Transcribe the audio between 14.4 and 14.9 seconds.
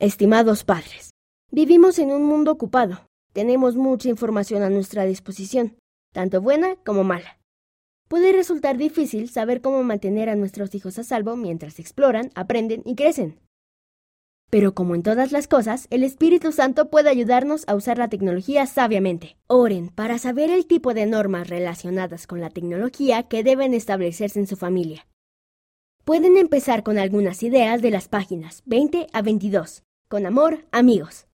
Pero